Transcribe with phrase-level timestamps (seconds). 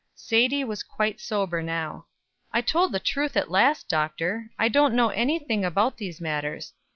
[0.15, 2.07] Sadie was quite sober now.
[2.51, 4.49] "I told the truth at last, Doctor.
[4.57, 6.73] I don't know any thing about these matters.